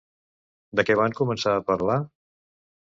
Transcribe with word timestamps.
De 0.79 0.85
què 0.87 0.97
van 1.01 1.15
començar 1.21 1.55
a 1.59 1.63
parlar? 1.71 2.01